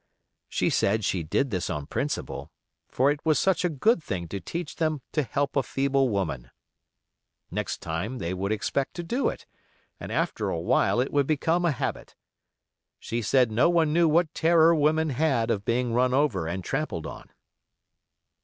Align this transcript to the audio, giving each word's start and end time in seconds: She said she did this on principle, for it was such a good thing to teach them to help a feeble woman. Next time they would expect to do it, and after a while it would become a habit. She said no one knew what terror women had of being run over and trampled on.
She 0.49 0.71
said 0.71 1.05
she 1.05 1.21
did 1.21 1.51
this 1.51 1.69
on 1.69 1.85
principle, 1.85 2.49
for 2.89 3.11
it 3.11 3.23
was 3.23 3.37
such 3.37 3.63
a 3.63 3.69
good 3.69 4.01
thing 4.01 4.27
to 4.29 4.39
teach 4.39 4.77
them 4.77 5.03
to 5.11 5.21
help 5.21 5.55
a 5.55 5.61
feeble 5.61 6.09
woman. 6.09 6.49
Next 7.51 7.83
time 7.83 8.17
they 8.17 8.33
would 8.33 8.51
expect 8.51 8.95
to 8.95 9.03
do 9.03 9.29
it, 9.29 9.45
and 9.99 10.11
after 10.11 10.49
a 10.49 10.59
while 10.59 10.99
it 11.01 11.13
would 11.13 11.27
become 11.27 11.65
a 11.65 11.71
habit. 11.71 12.15
She 12.97 13.21
said 13.21 13.51
no 13.51 13.69
one 13.69 13.93
knew 13.93 14.07
what 14.07 14.33
terror 14.33 14.73
women 14.73 15.11
had 15.11 15.51
of 15.51 15.65
being 15.65 15.93
run 15.93 16.15
over 16.15 16.47
and 16.47 16.63
trampled 16.63 17.05
on. 17.05 17.29